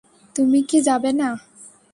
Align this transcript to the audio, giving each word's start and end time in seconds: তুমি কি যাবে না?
তুমি 0.35 0.59
কি 0.69 0.77
যাবে 0.87 1.11
না? 1.19 1.29